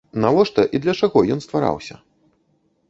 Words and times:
Навошта 0.23 0.65
і 0.77 0.81
для 0.85 0.93
чаго 1.01 1.19
ён 1.37 1.47
ствараўся? 1.47 1.95